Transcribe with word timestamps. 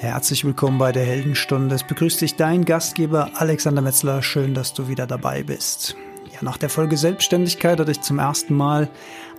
Herzlich 0.00 0.44
willkommen 0.44 0.78
bei 0.78 0.92
der 0.92 1.04
Heldenstunde. 1.04 1.74
Es 1.74 1.82
begrüßt 1.82 2.20
dich 2.20 2.36
dein 2.36 2.64
Gastgeber 2.64 3.32
Alexander 3.34 3.82
Metzler. 3.82 4.22
Schön, 4.22 4.54
dass 4.54 4.72
du 4.72 4.86
wieder 4.86 5.08
dabei 5.08 5.42
bist. 5.42 5.96
Ja, 6.38 6.44
nach 6.44 6.56
der 6.56 6.68
Folge 6.68 6.96
Selbstständigkeit 6.96 7.80
hatte 7.80 7.90
ich 7.90 8.00
zum 8.00 8.18
ersten 8.18 8.54
Mal 8.54 8.88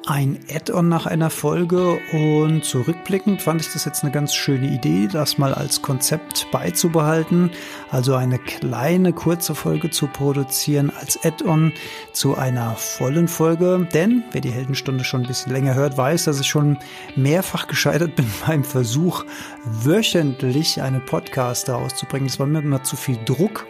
ein 0.05 0.39
Add-on 0.49 0.87
nach 0.87 1.05
einer 1.05 1.29
Folge 1.29 1.99
und 2.13 2.63
zurückblickend 2.63 3.41
fand 3.41 3.61
ich 3.61 3.71
das 3.71 3.85
jetzt 3.85 4.03
eine 4.03 4.11
ganz 4.11 4.33
schöne 4.33 4.67
Idee, 4.67 5.07
das 5.11 5.37
mal 5.37 5.53
als 5.53 5.81
Konzept 5.81 6.47
beizubehalten, 6.51 7.51
also 7.91 8.15
eine 8.15 8.39
kleine 8.39 9.13
kurze 9.13 9.55
Folge 9.55 9.89
zu 9.89 10.07
produzieren 10.07 10.91
als 10.99 11.23
Add-on 11.23 11.73
zu 12.13 12.35
einer 12.35 12.75
vollen 12.75 13.27
Folge, 13.27 13.87
denn 13.93 14.23
wer 14.31 14.41
die 14.41 14.51
Heldenstunde 14.51 15.03
schon 15.03 15.21
ein 15.21 15.27
bisschen 15.27 15.51
länger 15.51 15.75
hört, 15.75 15.97
weiß, 15.97 16.25
dass 16.25 16.39
ich 16.39 16.47
schon 16.47 16.77
mehrfach 17.15 17.67
gescheitert 17.67 18.15
bin 18.15 18.25
beim 18.47 18.63
Versuch, 18.63 19.25
wöchentlich 19.65 20.81
einen 20.81 21.05
Podcast 21.05 21.67
herauszubringen. 21.67 22.27
Das 22.27 22.39
war 22.39 22.47
mir 22.47 22.59
immer 22.59 22.83
zu 22.83 22.95
viel 22.95 23.19
Druck. 23.25 23.65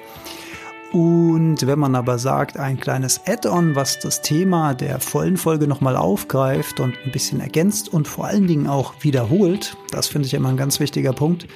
Und 0.91 1.67
wenn 1.67 1.77
man 1.77 1.93
aber 1.95 2.17
sagt, 2.17 2.57
ein 2.57 2.79
kleines 2.79 3.21
Add-on, 3.27 3.75
was 3.75 3.99
das 3.99 4.21
Thema 4.21 4.73
der 4.73 4.99
vollen 4.99 5.37
Folge 5.37 5.67
nochmal 5.67 5.95
aufgreift 5.95 6.79
und 6.79 6.95
ein 7.05 7.11
bisschen 7.11 7.41
ergänzt 7.41 7.93
und 7.93 8.07
vor 8.07 8.25
allen 8.25 8.47
Dingen 8.47 8.65
auch 8.65 8.95
wiederholt, 9.01 9.77
das 9.91 10.07
finde 10.07 10.27
ich 10.27 10.33
immer 10.33 10.49
ein 10.49 10.57
ganz 10.57 10.79
wichtiger 10.79 11.13
Punkt, 11.13 11.47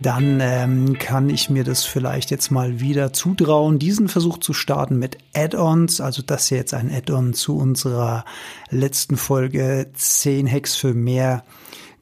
dann 0.00 0.40
ähm, 0.40 0.98
kann 0.98 1.28
ich 1.28 1.50
mir 1.50 1.64
das 1.64 1.84
vielleicht 1.84 2.30
jetzt 2.30 2.50
mal 2.50 2.80
wieder 2.80 3.12
zutrauen, 3.12 3.78
diesen 3.78 4.08
Versuch 4.08 4.38
zu 4.38 4.54
starten 4.54 4.98
mit 4.98 5.18
Add-ons. 5.34 6.00
Also 6.00 6.22
das 6.22 6.48
hier 6.48 6.58
jetzt 6.58 6.74
ein 6.74 6.90
Add-on 6.90 7.34
zu 7.34 7.56
unserer 7.56 8.24
letzten 8.70 9.16
Folge 9.18 9.90
10 9.94 10.50
Hacks 10.50 10.76
für 10.76 10.94
mehr 10.94 11.44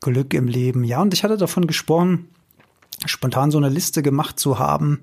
Glück 0.00 0.34
im 0.34 0.46
Leben. 0.48 0.84
Ja, 0.84 1.02
und 1.02 1.14
ich 1.14 1.24
hatte 1.24 1.36
davon 1.36 1.66
gesprochen, 1.66 2.28
spontan 3.06 3.50
so 3.50 3.58
eine 3.58 3.68
Liste 3.68 4.02
gemacht 4.02 4.38
zu 4.38 4.58
haben. 4.58 5.00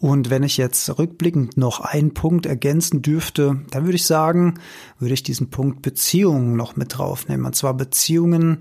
Und 0.00 0.30
wenn 0.30 0.42
ich 0.42 0.56
jetzt 0.56 0.98
rückblickend 0.98 1.56
noch 1.56 1.80
einen 1.80 2.14
Punkt 2.14 2.46
ergänzen 2.46 3.02
dürfte, 3.02 3.60
dann 3.70 3.84
würde 3.84 3.96
ich 3.96 4.06
sagen, 4.06 4.58
würde 4.98 5.14
ich 5.14 5.22
diesen 5.22 5.50
Punkt 5.50 5.82
Beziehungen 5.82 6.56
noch 6.56 6.76
mit 6.76 6.98
draufnehmen. 6.98 7.46
Und 7.46 7.54
zwar 7.54 7.74
Beziehungen 7.74 8.58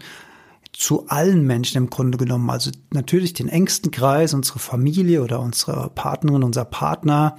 zu 0.72 1.08
allen 1.08 1.46
Menschen 1.46 1.78
im 1.78 1.90
Grunde 1.90 2.18
genommen. 2.18 2.50
Also 2.50 2.72
natürlich 2.92 3.34
den 3.34 3.50
engsten 3.50 3.92
Kreis, 3.92 4.34
unsere 4.34 4.60
Familie 4.60 5.24
oder 5.24 5.40
unsere 5.40 5.90
Partnerin, 5.90 6.44
unser 6.44 6.66
Partner, 6.66 7.38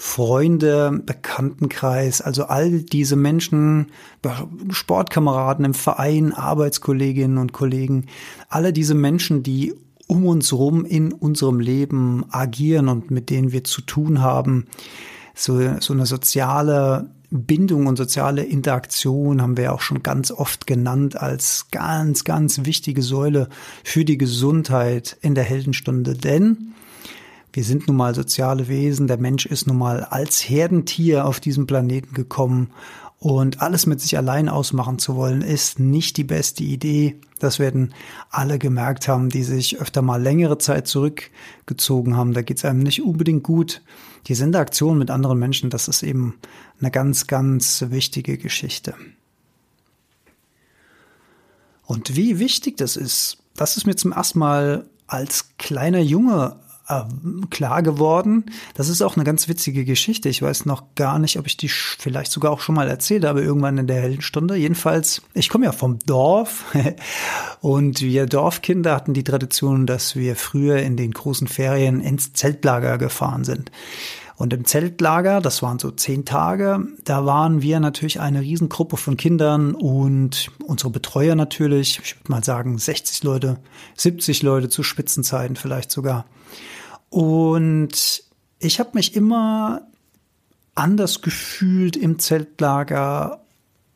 Freunde, 0.00 1.02
Bekanntenkreis, 1.04 2.20
also 2.20 2.44
all 2.44 2.82
diese 2.82 3.16
Menschen, 3.16 3.90
Sportkameraden 4.70 5.64
im 5.64 5.74
Verein, 5.74 6.32
Arbeitskolleginnen 6.32 7.36
und 7.36 7.52
Kollegen, 7.52 8.06
alle 8.48 8.72
diese 8.72 8.94
Menschen, 8.94 9.42
die 9.42 9.74
um 10.08 10.26
uns 10.26 10.52
rum 10.52 10.84
in 10.84 11.12
unserem 11.12 11.60
Leben 11.60 12.24
agieren 12.30 12.88
und 12.88 13.12
mit 13.12 13.30
denen 13.30 13.52
wir 13.52 13.62
zu 13.62 13.82
tun 13.82 14.20
haben. 14.20 14.66
So, 15.34 15.60
so 15.78 15.92
eine 15.92 16.06
soziale 16.06 17.10
Bindung 17.30 17.86
und 17.86 17.96
soziale 17.96 18.42
Interaktion 18.42 19.42
haben 19.42 19.58
wir 19.58 19.72
auch 19.72 19.82
schon 19.82 20.02
ganz 20.02 20.30
oft 20.32 20.66
genannt 20.66 21.20
als 21.20 21.66
ganz, 21.70 22.24
ganz 22.24 22.64
wichtige 22.64 23.02
Säule 23.02 23.48
für 23.84 24.04
die 24.04 24.18
Gesundheit 24.18 25.16
in 25.20 25.34
der 25.34 25.44
Heldenstunde. 25.44 26.14
Denn 26.14 26.72
wir 27.52 27.64
sind 27.64 27.86
nun 27.86 27.96
mal 27.96 28.14
soziale 28.14 28.68
Wesen. 28.68 29.08
Der 29.08 29.18
Mensch 29.18 29.44
ist 29.44 29.66
nun 29.66 29.78
mal 29.78 30.04
als 30.04 30.48
Herdentier 30.48 31.26
auf 31.26 31.38
diesem 31.38 31.66
Planeten 31.66 32.14
gekommen 32.14 32.70
und 33.20 33.60
alles 33.60 33.86
mit 33.86 34.00
sich 34.00 34.16
allein 34.16 34.48
ausmachen 34.48 34.98
zu 34.98 35.16
wollen, 35.16 35.42
ist 35.42 35.80
nicht 35.80 36.16
die 36.16 36.24
beste 36.24 36.62
Idee. 36.62 37.20
Das 37.40 37.58
werden 37.58 37.92
alle 38.30 38.58
gemerkt 38.58 39.08
haben, 39.08 39.28
die 39.28 39.42
sich 39.42 39.80
öfter 39.80 40.02
mal 40.02 40.22
längere 40.22 40.58
Zeit 40.58 40.86
zurückgezogen 40.86 42.16
haben. 42.16 42.32
Da 42.32 42.42
geht 42.42 42.58
es 42.58 42.64
einem 42.64 42.80
nicht 42.80 43.02
unbedingt 43.02 43.42
gut. 43.42 43.82
Die 44.26 44.34
Interaktion 44.34 44.98
mit 44.98 45.10
anderen 45.10 45.38
Menschen, 45.38 45.68
das 45.68 45.88
ist 45.88 46.04
eben 46.04 46.34
eine 46.80 46.92
ganz, 46.92 47.26
ganz 47.26 47.84
wichtige 47.88 48.38
Geschichte. 48.38 48.94
Und 51.84 52.14
wie 52.14 52.38
wichtig 52.38 52.76
das 52.76 52.96
ist, 52.96 53.38
das 53.56 53.76
ist 53.76 53.86
mir 53.86 53.96
zum 53.96 54.12
ersten 54.12 54.38
Mal 54.38 54.86
als 55.08 55.56
kleiner 55.56 56.00
Junge 56.00 56.60
klar 57.50 57.82
geworden. 57.82 58.46
Das 58.74 58.88
ist 58.88 59.02
auch 59.02 59.16
eine 59.16 59.24
ganz 59.24 59.46
witzige 59.48 59.84
Geschichte. 59.84 60.28
Ich 60.28 60.40
weiß 60.40 60.64
noch 60.64 60.94
gar 60.94 61.18
nicht, 61.18 61.38
ob 61.38 61.46
ich 61.46 61.56
die 61.56 61.68
vielleicht 61.68 62.32
sogar 62.32 62.50
auch 62.50 62.60
schon 62.60 62.74
mal 62.74 62.88
erzählt 62.88 63.24
habe, 63.24 63.42
irgendwann 63.42 63.76
in 63.76 63.86
der 63.86 64.00
hellen 64.00 64.22
Stunde. 64.22 64.56
Jedenfalls, 64.56 65.22
ich 65.34 65.50
komme 65.50 65.66
ja 65.66 65.72
vom 65.72 65.98
Dorf 66.00 66.64
und 67.60 68.00
wir 68.00 68.26
Dorfkinder 68.26 68.94
hatten 68.94 69.12
die 69.12 69.24
Tradition, 69.24 69.86
dass 69.86 70.16
wir 70.16 70.34
früher 70.34 70.78
in 70.78 70.96
den 70.96 71.10
großen 71.10 71.46
Ferien 71.46 72.00
ins 72.00 72.32
Zeltlager 72.32 72.96
gefahren 72.96 73.44
sind. 73.44 73.70
Und 74.36 74.52
im 74.52 74.64
Zeltlager, 74.64 75.40
das 75.40 75.62
waren 75.62 75.80
so 75.80 75.90
zehn 75.90 76.24
Tage, 76.24 76.86
da 77.04 77.26
waren 77.26 77.60
wir 77.60 77.80
natürlich 77.80 78.20
eine 78.20 78.40
Riesengruppe 78.40 78.96
von 78.96 79.16
Kindern 79.16 79.74
und 79.74 80.52
unsere 80.64 80.90
Betreuer 80.90 81.34
natürlich, 81.34 81.98
ich 82.02 82.16
würde 82.16 82.30
mal 82.32 82.44
sagen 82.44 82.78
60 82.78 83.24
Leute, 83.24 83.58
70 83.96 84.42
Leute 84.44 84.68
zu 84.68 84.84
Spitzenzeiten 84.84 85.56
vielleicht 85.56 85.90
sogar. 85.90 86.24
Und 87.10 88.22
ich 88.58 88.80
habe 88.80 88.90
mich 88.94 89.14
immer 89.14 89.82
anders 90.74 91.22
gefühlt 91.22 91.96
im 91.96 92.18
Zeltlager, 92.18 93.40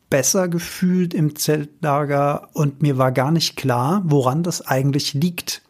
besser 0.09 0.47
gefühlt 0.47 1.13
im 1.13 1.35
Zeltlager 1.35 2.49
und 2.53 2.81
mir 2.81 2.97
war 2.97 3.11
gar 3.11 3.31
nicht 3.31 3.55
klar, 3.55 4.03
woran 4.05 4.43
das 4.43 4.65
eigentlich 4.65 5.13
liegt. 5.13 5.61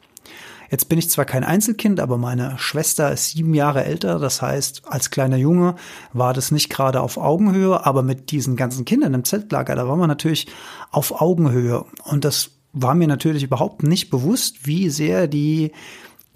Jetzt 0.73 0.89
bin 0.89 0.97
ich 0.97 1.09
zwar 1.09 1.25
kein 1.25 1.43
Einzelkind, 1.43 1.99
aber 1.99 2.17
meine 2.17 2.57
Schwester 2.57 3.11
ist 3.11 3.29
sieben 3.29 3.53
Jahre 3.53 3.85
älter. 3.85 4.17
Das 4.17 4.41
heißt, 4.41 4.81
als 4.87 5.11
kleiner 5.11 5.37
Junge 5.37 5.75
war 6.13 6.33
das 6.33 6.49
nicht 6.49 6.69
gerade 6.69 7.01
auf 7.01 7.17
Augenhöhe, 7.17 7.85
aber 7.85 8.01
mit 8.01 8.31
diesen 8.31 8.55
ganzen 8.55 8.83
Kindern 8.83 9.13
im 9.13 9.23
Zeltlager, 9.23 9.75
da 9.75 9.87
war 9.87 9.97
man 9.97 10.07
natürlich 10.07 10.47
auf 10.89 11.21
Augenhöhe. 11.21 11.85
Und 12.05 12.25
das 12.25 12.49
war 12.71 12.95
mir 12.95 13.07
natürlich 13.07 13.43
überhaupt 13.43 13.83
nicht 13.83 14.09
bewusst, 14.09 14.65
wie 14.65 14.89
sehr 14.89 15.27
die 15.27 15.73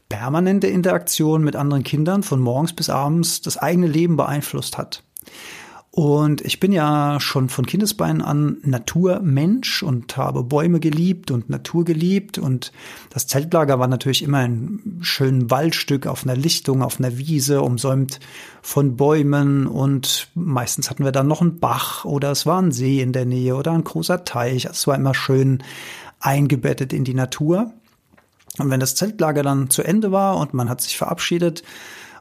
permanente 0.09 0.68
Interaktion 0.68 1.44
mit 1.44 1.56
anderen 1.56 1.84
Kindern 1.84 2.23
von 2.23 2.40
morgens 2.40 2.73
bis 2.73 2.90
abends 2.90 3.41
das 3.41 3.57
eigene 3.57 3.88
Leben 3.88 4.16
beeinflusst 4.16 4.78
hat. 4.78 5.03
Und 5.97 6.41
ich 6.41 6.59
bin 6.59 6.72
ja 6.72 7.19
schon 7.19 7.50
von 7.50 7.66
Kindesbeinen 7.66 8.22
an 8.22 8.57
Naturmensch 8.62 9.81
und 9.81 10.16
habe 10.16 10.44
Bäume 10.44 10.79
geliebt 10.79 11.31
und 11.31 11.50
Natur 11.50 11.85
geliebt. 11.85 12.38
Und 12.38 12.72
das 13.09 13.25
Zeltlager 13.25 13.79
war 13.79 13.88
natürlich 13.88 14.22
immer 14.22 14.38
ein 14.38 15.00
schönes 15.01 15.50
Waldstück 15.50 16.06
auf 16.06 16.24
einer 16.24 16.35
Lichtung, 16.35 16.84
auf 16.84 17.00
einer 17.00 17.18
Wiese, 17.18 17.63
umsäumt 17.63 18.19
von 18.62 18.95
Bäumen. 18.95 19.66
Und 19.66 20.28
meistens 20.35 20.91
hatten 20.91 21.03
wir 21.03 21.12
dann 21.12 21.28
noch 21.28 21.41
einen 21.41 21.59
Bach 21.59 22.06
oder 22.06 22.29
es 22.29 22.45
war 22.45 22.62
ein 22.62 22.72
See 22.72 23.01
in 23.01 23.12
der 23.12 23.25
Nähe 23.25 23.56
oder 23.56 23.72
ein 23.72 23.84
großer 23.84 24.24
Teich. 24.24 24.66
Es 24.66 24.85
war 24.85 24.94
immer 24.94 25.16
schön 25.16 25.63
eingebettet 26.19 26.94
in 26.94 27.06
die 27.06 27.16
Natur. 27.16 27.74
Und 28.59 28.69
wenn 28.69 28.79
das 28.79 28.95
Zeltlager 28.95 29.44
dann 29.44 29.69
zu 29.69 29.84
Ende 29.84 30.12
war 30.12 30.38
und 30.38 30.53
man 30.53 30.69
hat 30.69 30.81
sich 30.81 30.97
verabschiedet, 30.97 31.63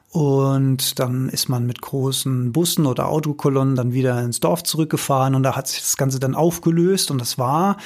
und 0.09 0.99
dann 0.99 1.29
ist 1.29 1.49
man 1.49 1.65
mit 1.65 1.81
großen 1.81 2.53
Bussen 2.53 2.85
oder 2.85 3.09
Autokolonnen 3.09 3.75
dann 3.75 3.93
wieder 3.93 4.21
ins 4.21 4.39
Dorf 4.39 4.63
zurückgefahren 4.63 5.35
und 5.35 5.43
da 5.43 5.55
hat 5.55 5.67
sich 5.67 5.81
das 5.81 5.97
Ganze 5.97 6.19
dann 6.19 6.35
aufgelöst 6.35 7.11
und 7.11 7.19
das 7.19 7.37
war 7.37 7.77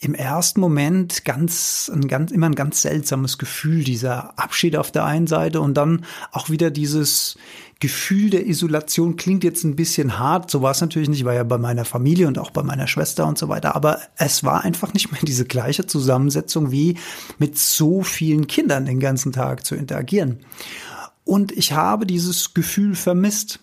im 0.00 0.14
ersten 0.14 0.60
Moment 0.60 1.24
ganz, 1.24 1.90
ein 1.92 2.06
ganz, 2.06 2.30
immer 2.30 2.46
ein 2.46 2.54
ganz 2.54 2.82
seltsames 2.82 3.38
Gefühl, 3.38 3.82
dieser 3.82 4.38
Abschied 4.38 4.76
auf 4.76 4.90
der 4.90 5.04
einen 5.04 5.26
Seite 5.26 5.60
und 5.60 5.74
dann 5.74 6.04
auch 6.32 6.50
wieder 6.50 6.70
dieses 6.70 7.36
Gefühl 7.78 8.30
der 8.30 8.46
Isolation 8.46 9.16
klingt 9.16 9.44
jetzt 9.44 9.64
ein 9.64 9.76
bisschen 9.76 10.18
hart. 10.18 10.50
So 10.50 10.62
war 10.62 10.70
es 10.70 10.80
natürlich 10.80 11.10
nicht, 11.10 11.24
war 11.24 11.34
ja 11.34 11.44
bei 11.44 11.58
meiner 11.58 11.84
Familie 11.84 12.26
und 12.26 12.38
auch 12.38 12.50
bei 12.50 12.62
meiner 12.62 12.86
Schwester 12.86 13.26
und 13.26 13.36
so 13.36 13.48
weiter. 13.48 13.76
Aber 13.76 13.98
es 14.16 14.44
war 14.44 14.64
einfach 14.64 14.94
nicht 14.94 15.12
mehr 15.12 15.20
diese 15.22 15.44
gleiche 15.44 15.86
Zusammensetzung 15.86 16.70
wie 16.70 16.96
mit 17.38 17.58
so 17.58 18.02
vielen 18.02 18.46
Kindern 18.46 18.86
den 18.86 18.98
ganzen 18.98 19.32
Tag 19.32 19.66
zu 19.66 19.74
interagieren. 19.74 20.38
Und 21.26 21.52
ich 21.52 21.72
habe 21.72 22.06
dieses 22.06 22.54
Gefühl 22.54 22.94
vermisst. 22.94 23.58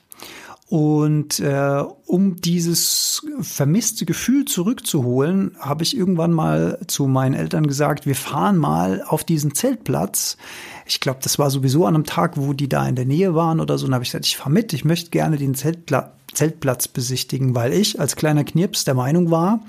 Und 0.67 1.39
äh, 1.39 1.83
um 2.05 2.41
dieses 2.41 3.25
vermisste 3.41 4.05
Gefühl 4.05 4.45
zurückzuholen, 4.45 5.55
habe 5.59 5.83
ich 5.83 5.95
irgendwann 5.95 6.31
mal 6.31 6.79
zu 6.87 7.07
meinen 7.07 7.35
Eltern 7.35 7.67
gesagt, 7.67 8.05
wir 8.05 8.15
fahren 8.15 8.57
mal 8.57 9.03
auf 9.07 9.23
diesen 9.23 9.55
Zeltplatz. 9.55 10.37
Ich 10.85 10.99
glaube, 10.99 11.19
das 11.23 11.39
war 11.39 11.49
sowieso 11.49 11.85
an 11.85 11.95
einem 11.95 12.05
Tag, 12.05 12.37
wo 12.37 12.53
die 12.53 12.69
da 12.69 12.87
in 12.87 12.95
der 12.95 13.05
Nähe 13.05 13.33
waren 13.33 13.59
oder 13.59 13.77
so. 13.77 13.85
Und 13.85 13.93
habe 13.93 14.03
ich 14.03 14.11
gesagt, 14.11 14.25
ich 14.25 14.37
fahre 14.37 14.51
mit, 14.51 14.73
ich 14.73 14.83
möchte 14.83 15.09
gerne 15.09 15.37
den 15.37 15.55
Zeltpla 15.55 16.11
Zeltplatz 16.33 16.87
besichtigen, 16.87 17.53
weil 17.53 17.73
ich 17.73 17.99
als 17.99 18.15
kleiner 18.15 18.43
Knirps 18.43 18.85
der 18.85 18.95
Meinung 18.95 19.29
war, 19.29 19.59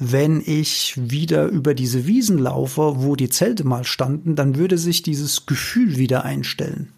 wenn 0.00 0.42
ich 0.44 0.94
wieder 0.96 1.46
über 1.46 1.74
diese 1.74 2.06
Wiesen 2.06 2.38
laufe, 2.38 2.94
wo 2.96 3.14
die 3.14 3.28
Zelte 3.28 3.64
mal 3.64 3.84
standen, 3.84 4.34
dann 4.34 4.56
würde 4.56 4.76
sich 4.76 5.02
dieses 5.02 5.46
Gefühl 5.46 5.96
wieder 5.96 6.24
einstellen. 6.24 6.92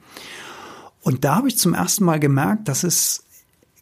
Und 1.05 1.25
da 1.25 1.37
habe 1.37 1.49
ich 1.49 1.59
zum 1.59 1.75
ersten 1.75 2.05
Mal 2.05 2.19
gemerkt, 2.19 2.67
dass 2.67 2.83
es 2.83 3.25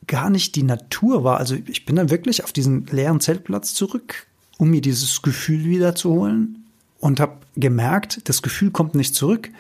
gar 0.09 0.29
nicht 0.29 0.57
die 0.57 0.65
Natur 0.65 1.23
war. 1.23 1.39
Also 1.39 1.57
ich 1.67 1.87
bin 1.87 1.95
dann 1.95 2.11
wirklich 2.11 2.43
auf 2.43 2.53
diesen 2.53 2.87
leeren 2.87 3.21
Zeltplatz 3.21 3.75
zurück, 3.75 4.27
um 4.59 4.71
mir 4.71 4.81
dieses 4.81 5.23
Gefühl 5.23 5.65
wiederzuholen. 5.65 6.59
und 6.99 7.19
habe 7.19 7.39
gemerkt, 7.57 8.29
das 8.29 8.43
Gefühl 8.43 8.71
kommt 8.71 8.95
nicht 8.95 9.15
zurück. 9.15 9.51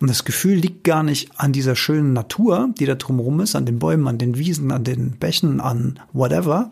Und 0.00 0.08
das 0.08 0.24
Gefühl 0.24 0.56
liegt 0.56 0.84
gar 0.84 1.02
nicht 1.02 1.30
an 1.36 1.52
dieser 1.52 1.76
schönen 1.76 2.12
Natur, 2.12 2.70
die 2.78 2.86
da 2.86 2.94
drumherum 2.94 3.40
ist, 3.40 3.54
an 3.54 3.66
den 3.66 3.78
Bäumen, 3.78 4.08
an 4.08 4.18
den 4.18 4.38
Wiesen, 4.38 4.72
an 4.72 4.82
den 4.84 5.12
Bächen, 5.12 5.60
an 5.60 6.00
whatever, 6.12 6.70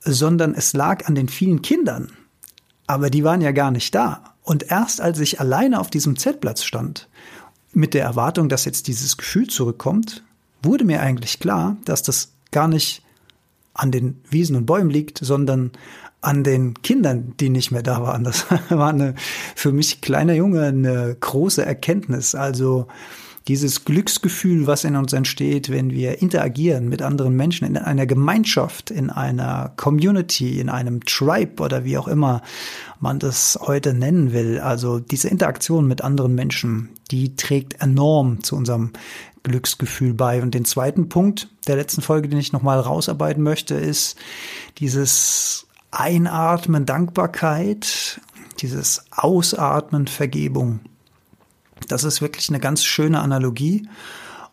sondern 0.00 0.54
es 0.54 0.72
lag 0.72 1.06
an 1.06 1.14
den 1.14 1.28
vielen 1.28 1.62
Kindern. 1.62 2.10
Aber 2.86 3.10
die 3.10 3.24
waren 3.24 3.40
ja 3.40 3.52
gar 3.52 3.70
nicht 3.70 3.94
da. 3.94 4.34
Und 4.42 4.70
erst 4.70 5.00
als 5.00 5.20
ich 5.20 5.40
alleine 5.40 5.78
auf 5.78 5.90
diesem 5.90 6.16
Zeltplatz 6.16 6.64
stand, 6.64 7.08
mit 7.78 7.94
der 7.94 8.02
Erwartung, 8.02 8.48
dass 8.48 8.64
jetzt 8.64 8.88
dieses 8.88 9.16
Gefühl 9.16 9.46
zurückkommt, 9.46 10.24
wurde 10.64 10.84
mir 10.84 11.00
eigentlich 11.00 11.38
klar, 11.38 11.76
dass 11.84 12.02
das 12.02 12.32
gar 12.50 12.66
nicht 12.66 13.02
an 13.72 13.92
den 13.92 14.20
Wiesen 14.28 14.56
und 14.56 14.66
Bäumen 14.66 14.90
liegt, 14.90 15.18
sondern 15.18 15.70
an 16.20 16.42
den 16.42 16.82
Kindern, 16.82 17.34
die 17.38 17.48
nicht 17.48 17.70
mehr 17.70 17.84
da 17.84 18.02
waren. 18.02 18.24
Das 18.24 18.46
war 18.68 18.88
eine, 18.88 19.14
für 19.54 19.70
mich 19.70 20.00
kleiner 20.00 20.34
Junge 20.34 20.64
eine 20.64 21.16
große 21.20 21.64
Erkenntnis. 21.64 22.34
Also 22.34 22.88
dieses 23.48 23.86
Glücksgefühl, 23.86 24.66
was 24.66 24.84
in 24.84 24.94
uns 24.94 25.14
entsteht, 25.14 25.70
wenn 25.70 25.90
wir 25.90 26.20
interagieren 26.20 26.88
mit 26.88 27.00
anderen 27.00 27.34
Menschen 27.34 27.66
in 27.66 27.78
einer 27.78 28.06
Gemeinschaft, 28.06 28.90
in 28.90 29.08
einer 29.08 29.72
Community, 29.76 30.60
in 30.60 30.68
einem 30.68 31.02
Tribe 31.04 31.62
oder 31.62 31.84
wie 31.84 31.96
auch 31.96 32.08
immer 32.08 32.42
man 33.00 33.18
das 33.18 33.58
heute 33.62 33.94
nennen 33.94 34.34
will. 34.34 34.60
Also 34.60 34.98
diese 34.98 35.28
Interaktion 35.28 35.88
mit 35.88 36.02
anderen 36.02 36.34
Menschen, 36.34 36.90
die 37.10 37.36
trägt 37.36 37.80
enorm 37.80 38.42
zu 38.42 38.54
unserem 38.54 38.92
Glücksgefühl 39.44 40.12
bei. 40.12 40.42
Und 40.42 40.54
den 40.54 40.66
zweiten 40.66 41.08
Punkt 41.08 41.48
der 41.66 41.76
letzten 41.76 42.02
Folge, 42.02 42.28
den 42.28 42.38
ich 42.38 42.52
nochmal 42.52 42.78
rausarbeiten 42.80 43.42
möchte, 43.42 43.74
ist 43.74 44.16
dieses 44.78 45.66
Einatmen 45.90 46.84
Dankbarkeit, 46.84 48.20
dieses 48.60 49.06
Ausatmen 49.10 50.06
Vergebung. 50.06 50.80
Das 51.86 52.04
ist 52.04 52.20
wirklich 52.20 52.48
eine 52.48 52.60
ganz 52.60 52.84
schöne 52.84 53.20
Analogie. 53.20 53.88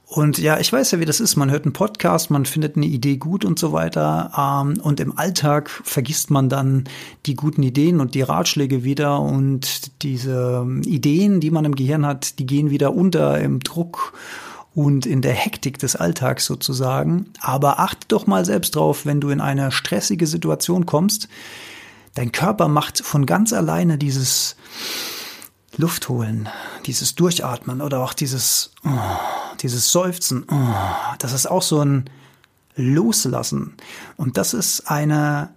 Und 0.08 0.38
ja, 0.38 0.60
ich 0.60 0.72
weiß 0.72 0.92
ja, 0.92 1.00
wie 1.00 1.06
das 1.06 1.20
ist. 1.20 1.36
Man 1.36 1.50
hört 1.50 1.66
einen 1.66 1.74
Podcast, 1.74 2.30
man 2.30 2.46
findet 2.46 2.76
eine 2.76 2.86
Idee 2.86 3.18
gut 3.18 3.44
und 3.44 3.58
so 3.58 3.74
weiter. 3.74 4.32
Ähm, 4.38 4.80
und 4.82 5.00
im 5.00 5.18
Alltag 5.18 5.70
vergisst 5.70 6.30
man 6.30 6.48
dann 6.48 6.84
die 7.26 7.34
guten 7.34 7.64
Ideen 7.64 8.00
und 8.00 8.14
die 8.14 8.22
Ratschläge 8.22 8.84
wieder. 8.84 9.20
Und 9.20 10.04
diese 10.04 10.66
Ideen, 10.84 11.40
die 11.40 11.50
man 11.50 11.66
im 11.66 11.76
Gehirn 11.76 12.06
hat, 12.06 12.38
die 12.38 12.46
gehen 12.46 12.70
wieder 12.70 12.94
unter 12.94 13.40
im 13.40 13.60
Druck 13.62 14.14
und 14.76 15.06
in 15.06 15.22
der 15.22 15.34
Hektik 15.34 15.80
des 15.80 15.96
Alltags 15.96 16.46
sozusagen. 16.46 17.32
Aber 17.40 17.80
achte 17.80 18.08
doch 18.10 18.28
mal 18.28 18.46
selbst 18.46 18.76
drauf, 18.76 19.06
wenn 19.06 19.22
du 19.22 19.30
in 19.30 19.42
eine 19.42 19.72
stressige 19.72 20.28
Situation 20.28 20.86
kommst. 20.86 21.30
Dein 22.14 22.32
Körper 22.32 22.68
macht 22.68 23.02
von 23.02 23.26
ganz 23.26 23.54
alleine 23.54 23.98
dieses 23.98 24.56
Luft 25.78 26.10
holen, 26.10 26.50
dieses 26.86 27.16
Durchatmen 27.16 27.82
oder 27.82 28.02
auch 28.02 28.14
dieses, 28.14 28.72
oh, 28.86 28.90
dieses 29.62 29.92
Seufzen. 29.92 30.46
Oh, 30.50 30.74
das 31.20 31.34
ist 31.34 31.48
auch 31.48 31.62
so 31.62 31.82
ein 31.82 32.10
Loslassen. 32.76 33.76
Und 34.18 34.38
das 34.38 34.54
ist 34.54 34.90
eine, 34.90 35.50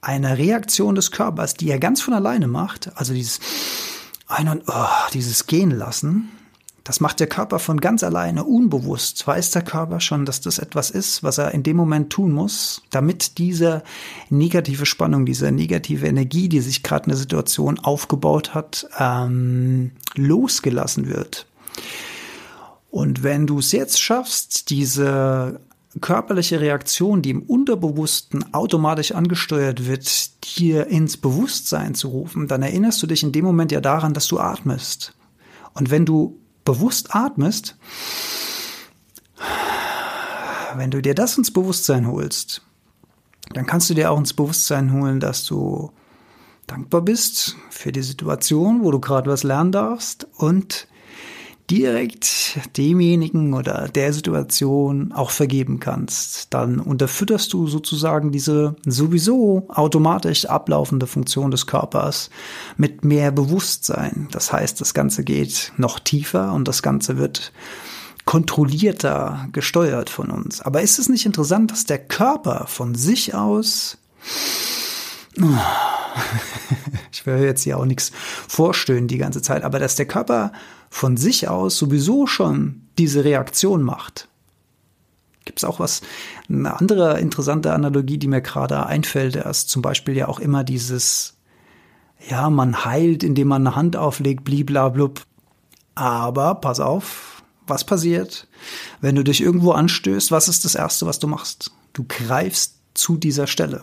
eine 0.00 0.38
Reaktion 0.38 0.94
des 0.94 1.10
Körpers, 1.10 1.54
die 1.54 1.70
er 1.70 1.78
ganz 1.78 2.00
von 2.02 2.14
alleine 2.14 2.48
macht. 2.48 2.90
Also 2.96 3.14
dieses 3.14 3.40
Ein- 4.26 4.48
und 4.48 4.62
oh, 4.66 4.86
dieses 5.12 5.46
Gehen 5.46 5.70
lassen. 5.70 6.30
Das 6.84 7.00
macht 7.00 7.18
der 7.18 7.26
Körper 7.26 7.58
von 7.58 7.80
ganz 7.80 8.04
alleine 8.04 8.44
unbewusst. 8.44 9.26
Weiß 9.26 9.52
der 9.52 9.62
Körper 9.62 10.00
schon, 10.00 10.26
dass 10.26 10.42
das 10.42 10.58
etwas 10.58 10.90
ist, 10.90 11.22
was 11.22 11.38
er 11.38 11.52
in 11.52 11.62
dem 11.62 11.78
Moment 11.78 12.10
tun 12.10 12.30
muss, 12.30 12.82
damit 12.90 13.38
diese 13.38 13.82
negative 14.28 14.84
Spannung, 14.84 15.24
diese 15.24 15.50
negative 15.50 16.06
Energie, 16.06 16.50
die 16.50 16.60
sich 16.60 16.82
gerade 16.82 17.06
in 17.06 17.08
der 17.08 17.16
Situation 17.16 17.78
aufgebaut 17.78 18.54
hat, 18.54 18.86
ähm, 18.98 19.92
losgelassen 20.14 21.08
wird. 21.08 21.46
Und 22.90 23.22
wenn 23.22 23.46
du 23.46 23.60
es 23.60 23.72
jetzt 23.72 24.00
schaffst, 24.00 24.68
diese 24.68 25.60
körperliche 26.02 26.60
Reaktion, 26.60 27.22
die 27.22 27.30
im 27.30 27.42
Unterbewussten 27.42 28.52
automatisch 28.52 29.12
angesteuert 29.12 29.86
wird, 29.86 30.58
dir 30.58 30.88
ins 30.88 31.16
Bewusstsein 31.16 31.94
zu 31.94 32.08
rufen, 32.08 32.46
dann 32.46 32.62
erinnerst 32.62 33.02
du 33.02 33.06
dich 33.06 33.22
in 33.22 33.32
dem 33.32 33.44
Moment 33.44 33.72
ja 33.72 33.80
daran, 33.80 34.12
dass 34.12 34.28
du 34.28 34.38
atmest. 34.38 35.14
Und 35.72 35.90
wenn 35.90 36.04
du 36.04 36.38
bewusst 36.64 37.14
atmest, 37.14 37.76
wenn 40.76 40.90
du 40.90 41.00
dir 41.00 41.14
das 41.14 41.38
ins 41.38 41.52
Bewusstsein 41.52 42.06
holst, 42.06 42.62
dann 43.52 43.66
kannst 43.66 43.90
du 43.90 43.94
dir 43.94 44.10
auch 44.10 44.18
ins 44.18 44.32
Bewusstsein 44.32 44.92
holen, 44.92 45.20
dass 45.20 45.44
du 45.44 45.92
dankbar 46.66 47.02
bist 47.02 47.56
für 47.70 47.92
die 47.92 48.02
Situation, 48.02 48.82
wo 48.82 48.90
du 48.90 49.00
gerade 49.00 49.30
was 49.30 49.42
lernen 49.42 49.72
darfst 49.72 50.26
und 50.36 50.88
direkt 51.70 52.58
demjenigen 52.76 53.54
oder 53.54 53.88
der 53.88 54.12
Situation 54.12 55.12
auch 55.12 55.30
vergeben 55.30 55.80
kannst, 55.80 56.52
dann 56.52 56.78
unterfütterst 56.78 57.52
du 57.52 57.66
sozusagen 57.66 58.32
diese 58.32 58.76
sowieso 58.84 59.66
automatisch 59.68 60.44
ablaufende 60.46 61.06
Funktion 61.06 61.50
des 61.50 61.66
Körpers 61.66 62.30
mit 62.76 63.04
mehr 63.04 63.32
Bewusstsein. 63.32 64.28
Das 64.30 64.52
heißt, 64.52 64.80
das 64.80 64.92
Ganze 64.92 65.24
geht 65.24 65.72
noch 65.76 65.98
tiefer 65.98 66.52
und 66.52 66.68
das 66.68 66.82
Ganze 66.82 67.16
wird 67.16 67.52
kontrollierter 68.26 69.48
gesteuert 69.52 70.10
von 70.10 70.30
uns. 70.30 70.60
Aber 70.60 70.82
ist 70.82 70.98
es 70.98 71.08
nicht 71.08 71.26
interessant, 71.26 71.70
dass 71.70 71.84
der 71.84 71.98
Körper 71.98 72.66
von 72.68 72.94
sich 72.94 73.34
aus 73.34 73.98
ich 77.12 77.26
will 77.26 77.42
jetzt 77.42 77.62
hier 77.62 77.78
auch 77.78 77.84
nichts 77.84 78.12
vorstellen 78.48 79.08
die 79.08 79.18
ganze 79.18 79.42
Zeit, 79.42 79.62
aber 79.62 79.78
dass 79.78 79.96
der 79.96 80.06
Körper 80.06 80.52
von 80.90 81.16
sich 81.16 81.48
aus 81.48 81.76
sowieso 81.76 82.26
schon 82.26 82.82
diese 82.98 83.24
Reaktion 83.24 83.82
macht. 83.82 84.28
Gibt 85.44 85.58
es 85.58 85.64
auch 85.64 85.78
was, 85.78 86.00
eine 86.48 86.78
andere 86.78 87.20
interessante 87.20 87.72
Analogie, 87.72 88.18
die 88.18 88.28
mir 88.28 88.40
gerade 88.40 88.86
einfällt, 88.86 89.36
ist 89.36 89.68
zum 89.68 89.82
Beispiel 89.82 90.16
ja 90.16 90.28
auch 90.28 90.40
immer 90.40 90.64
dieses, 90.64 91.34
ja, 92.28 92.48
man 92.48 92.84
heilt, 92.84 93.22
indem 93.22 93.48
man 93.48 93.66
eine 93.66 93.76
Hand 93.76 93.96
auflegt, 93.96 94.44
bliblablub. 94.44 95.22
Aber 95.94 96.54
pass 96.56 96.80
auf, 96.80 97.42
was 97.66 97.84
passiert, 97.84 98.48
wenn 99.00 99.14
du 99.14 99.22
dich 99.22 99.42
irgendwo 99.42 99.72
anstößt? 99.72 100.30
Was 100.30 100.48
ist 100.48 100.64
das 100.64 100.74
Erste, 100.74 101.06
was 101.06 101.18
du 101.18 101.26
machst? 101.26 101.72
Du 101.92 102.04
greifst 102.08 102.78
zu 102.94 103.16
dieser 103.16 103.46
Stelle. 103.46 103.82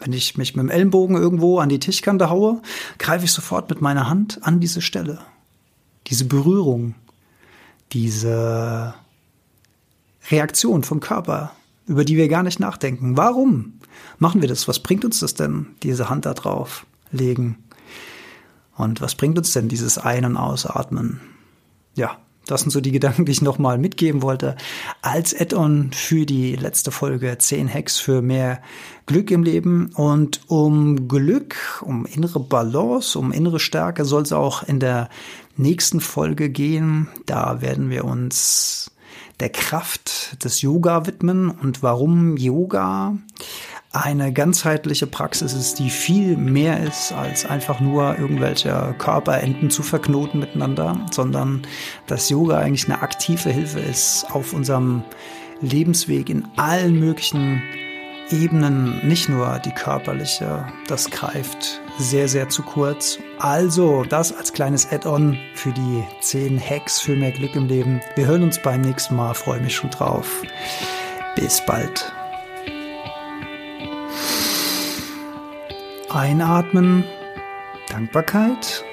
Wenn 0.00 0.12
ich 0.12 0.36
mich 0.36 0.56
mit 0.56 0.62
dem 0.62 0.70
Ellenbogen 0.70 1.16
irgendwo 1.16 1.58
an 1.58 1.68
die 1.68 1.78
Tischkante 1.78 2.30
haue, 2.30 2.62
greife 2.98 3.24
ich 3.24 3.32
sofort 3.32 3.68
mit 3.70 3.80
meiner 3.80 4.08
Hand 4.08 4.40
an 4.42 4.60
diese 4.60 4.80
Stelle 4.80 5.20
diese 6.10 6.24
Berührung, 6.24 6.94
diese 7.92 8.94
Reaktion 10.30 10.82
vom 10.82 11.00
Körper, 11.00 11.52
über 11.86 12.04
die 12.04 12.16
wir 12.16 12.28
gar 12.28 12.42
nicht 12.42 12.60
nachdenken. 12.60 13.16
Warum 13.16 13.74
machen 14.18 14.40
wir 14.42 14.48
das? 14.48 14.68
Was 14.68 14.80
bringt 14.80 15.04
uns 15.04 15.20
das 15.20 15.34
denn, 15.34 15.66
diese 15.82 16.10
Hand 16.10 16.26
da 16.26 16.34
drauf 16.34 16.86
legen? 17.10 17.58
Und 18.76 19.00
was 19.00 19.14
bringt 19.14 19.38
uns 19.38 19.52
denn 19.52 19.68
dieses 19.68 19.98
Ein- 19.98 20.24
und 20.24 20.36
Ausatmen? 20.36 21.20
Ja, 21.94 22.18
das 22.50 22.62
sind 22.62 22.70
so 22.70 22.80
die 22.80 22.92
Gedanken, 22.92 23.24
die 23.24 23.32
ich 23.32 23.42
nochmal 23.42 23.78
mitgeben 23.78 24.22
wollte. 24.22 24.56
Als 25.02 25.38
Add-on 25.38 25.92
für 25.92 26.26
die 26.26 26.56
letzte 26.56 26.90
Folge 26.90 27.36
10 27.38 27.72
Hacks 27.72 27.98
für 27.98 28.22
mehr 28.22 28.60
Glück 29.06 29.30
im 29.30 29.42
Leben. 29.42 29.92
Und 29.94 30.40
um 30.48 31.08
Glück, 31.08 31.82
um 31.82 32.06
innere 32.06 32.40
Balance, 32.40 33.18
um 33.18 33.32
innere 33.32 33.60
Stärke 33.60 34.04
soll 34.04 34.22
es 34.22 34.32
auch 34.32 34.62
in 34.64 34.80
der 34.80 35.08
nächsten 35.56 36.00
Folge 36.00 36.50
gehen. 36.50 37.08
Da 37.26 37.60
werden 37.60 37.90
wir 37.90 38.04
uns 38.04 38.90
der 39.38 39.50
Kraft 39.50 40.44
des 40.44 40.60
Yoga 40.62 41.06
widmen 41.06 41.50
und 41.50 41.82
warum 41.82 42.36
Yoga 42.36 43.16
eine 43.92 44.32
ganzheitliche 44.32 45.06
Praxis 45.06 45.52
ist, 45.52 45.80
die 45.80 45.90
viel 45.90 46.36
mehr 46.36 46.80
ist, 46.80 47.12
als 47.12 47.44
einfach 47.44 47.80
nur 47.80 48.18
irgendwelche 48.18 48.94
Körperenden 48.98 49.70
zu 49.70 49.82
verknoten 49.82 50.38
miteinander, 50.38 51.06
sondern 51.10 51.62
dass 52.06 52.30
Yoga 52.30 52.58
eigentlich 52.58 52.84
eine 52.84 53.02
aktive 53.02 53.50
Hilfe 53.50 53.80
ist 53.80 54.26
auf 54.30 54.52
unserem 54.52 55.02
Lebensweg 55.60 56.30
in 56.30 56.46
allen 56.56 57.00
möglichen 57.00 57.62
Ebenen, 58.30 59.06
nicht 59.06 59.28
nur 59.28 59.58
die 59.64 59.72
körperliche, 59.72 60.64
das 60.86 61.10
greift 61.10 61.80
sehr, 61.98 62.28
sehr 62.28 62.48
zu 62.48 62.62
kurz. 62.62 63.18
Also 63.40 64.04
das 64.04 64.32
als 64.32 64.52
kleines 64.52 64.90
Add-on 64.92 65.36
für 65.54 65.72
die 65.72 66.04
10 66.20 66.60
Hacks 66.60 67.00
für 67.00 67.16
mehr 67.16 67.32
Glück 67.32 67.56
im 67.56 67.66
Leben. 67.66 68.00
Wir 68.14 68.26
hören 68.26 68.44
uns 68.44 68.62
beim 68.62 68.82
nächsten 68.82 69.16
Mal, 69.16 69.34
freue 69.34 69.60
mich 69.60 69.74
schon 69.74 69.90
drauf. 69.90 70.42
Bis 71.34 71.60
bald. 71.66 72.12
Einatmen, 76.12 77.04
Dankbarkeit. 77.88 78.84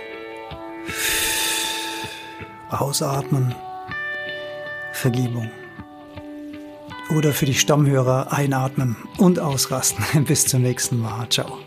Ausatmen, 2.70 3.56
Vergebung. 4.94 5.50
Oder 7.18 7.34
für 7.34 7.46
die 7.46 7.56
Stammhörer 7.56 8.32
einatmen 8.32 8.98
und 9.18 9.40
ausrasten. 9.40 10.26
Bis 10.26 10.46
zum 10.46 10.62
nächsten 10.62 11.02
Mal. 11.02 11.28
Ciao. 11.30 11.58